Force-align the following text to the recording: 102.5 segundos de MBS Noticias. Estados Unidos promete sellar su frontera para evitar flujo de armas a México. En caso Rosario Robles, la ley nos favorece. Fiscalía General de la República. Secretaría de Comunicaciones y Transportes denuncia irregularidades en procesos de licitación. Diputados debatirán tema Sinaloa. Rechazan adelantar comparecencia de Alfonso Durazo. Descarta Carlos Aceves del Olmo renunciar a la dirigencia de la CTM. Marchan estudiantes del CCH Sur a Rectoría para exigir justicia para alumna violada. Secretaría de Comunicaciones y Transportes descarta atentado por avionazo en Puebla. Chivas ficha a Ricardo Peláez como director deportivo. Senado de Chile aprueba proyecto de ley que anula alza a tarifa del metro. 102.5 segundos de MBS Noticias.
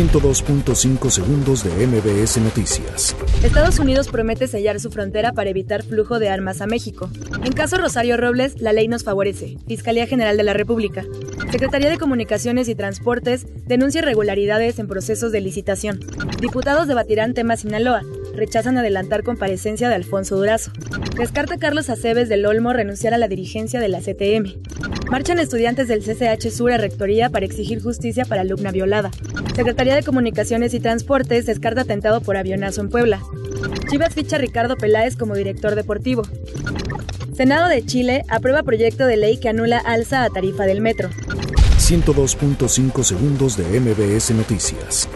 102.5 0.00 1.10
segundos 1.10 1.62
de 1.62 1.86
MBS 1.86 2.38
Noticias. 2.38 3.14
Estados 3.44 3.78
Unidos 3.78 4.08
promete 4.08 4.46
sellar 4.46 4.80
su 4.80 4.90
frontera 4.90 5.32
para 5.32 5.50
evitar 5.50 5.82
flujo 5.82 6.18
de 6.18 6.30
armas 6.30 6.62
a 6.62 6.66
México. 6.66 7.10
En 7.44 7.52
caso 7.52 7.76
Rosario 7.76 8.16
Robles, 8.16 8.62
la 8.62 8.72
ley 8.72 8.88
nos 8.88 9.04
favorece. 9.04 9.58
Fiscalía 9.68 10.06
General 10.06 10.38
de 10.38 10.42
la 10.42 10.54
República. 10.54 11.04
Secretaría 11.50 11.90
de 11.90 11.98
Comunicaciones 11.98 12.70
y 12.70 12.74
Transportes 12.74 13.44
denuncia 13.66 13.98
irregularidades 13.98 14.78
en 14.78 14.88
procesos 14.88 15.32
de 15.32 15.42
licitación. 15.42 16.00
Diputados 16.40 16.88
debatirán 16.88 17.34
tema 17.34 17.58
Sinaloa. 17.58 18.00
Rechazan 18.34 18.78
adelantar 18.78 19.22
comparecencia 19.22 19.90
de 19.90 19.96
Alfonso 19.96 20.34
Durazo. 20.36 20.72
Descarta 21.18 21.58
Carlos 21.58 21.90
Aceves 21.90 22.30
del 22.30 22.46
Olmo 22.46 22.72
renunciar 22.72 23.12
a 23.12 23.18
la 23.18 23.28
dirigencia 23.28 23.80
de 23.80 23.88
la 23.88 24.00
CTM. 24.00 24.89
Marchan 25.10 25.40
estudiantes 25.40 25.88
del 25.88 26.04
CCH 26.04 26.52
Sur 26.52 26.70
a 26.70 26.76
Rectoría 26.76 27.30
para 27.30 27.44
exigir 27.44 27.82
justicia 27.82 28.24
para 28.24 28.42
alumna 28.42 28.70
violada. 28.70 29.10
Secretaría 29.56 29.96
de 29.96 30.04
Comunicaciones 30.04 30.72
y 30.72 30.78
Transportes 30.78 31.46
descarta 31.46 31.80
atentado 31.80 32.20
por 32.20 32.36
avionazo 32.36 32.80
en 32.80 32.90
Puebla. 32.90 33.20
Chivas 33.90 34.14
ficha 34.14 34.36
a 34.36 34.38
Ricardo 34.38 34.76
Peláez 34.76 35.16
como 35.16 35.34
director 35.34 35.74
deportivo. 35.74 36.22
Senado 37.34 37.68
de 37.68 37.84
Chile 37.84 38.22
aprueba 38.28 38.62
proyecto 38.62 39.04
de 39.04 39.16
ley 39.16 39.38
que 39.38 39.48
anula 39.48 39.78
alza 39.78 40.22
a 40.22 40.30
tarifa 40.30 40.62
del 40.62 40.80
metro. 40.80 41.10
102.5 41.78 43.02
segundos 43.02 43.56
de 43.56 43.80
MBS 43.80 44.30
Noticias. 44.30 45.08